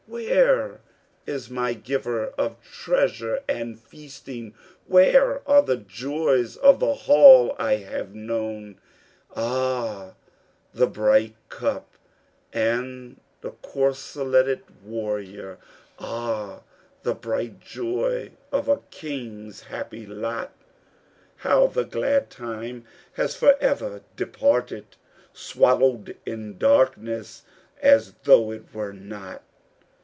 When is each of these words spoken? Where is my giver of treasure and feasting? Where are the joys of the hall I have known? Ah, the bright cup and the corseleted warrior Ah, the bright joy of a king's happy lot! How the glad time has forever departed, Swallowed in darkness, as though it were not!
Where 0.07 0.81
is 1.25 1.49
my 1.49 1.71
giver 1.73 2.27
of 2.37 2.61
treasure 2.61 3.43
and 3.47 3.79
feasting? 3.79 4.53
Where 4.85 5.41
are 5.47 5.61
the 5.61 5.77
joys 5.77 6.57
of 6.57 6.81
the 6.81 6.93
hall 6.93 7.55
I 7.57 7.75
have 7.77 8.13
known? 8.13 8.77
Ah, 9.37 10.15
the 10.73 10.87
bright 10.87 11.35
cup 11.47 11.91
and 12.51 13.21
the 13.39 13.51
corseleted 13.61 14.83
warrior 14.83 15.59
Ah, 15.97 16.63
the 17.03 17.15
bright 17.15 17.61
joy 17.61 18.31
of 18.51 18.67
a 18.67 18.81
king's 18.91 19.61
happy 19.61 20.05
lot! 20.05 20.51
How 21.37 21.67
the 21.67 21.85
glad 21.85 22.29
time 22.29 22.83
has 23.13 23.33
forever 23.37 24.01
departed, 24.17 24.97
Swallowed 25.31 26.17
in 26.25 26.57
darkness, 26.57 27.43
as 27.81 28.11
though 28.25 28.51
it 28.51 28.73
were 28.73 28.91
not! 28.91 29.43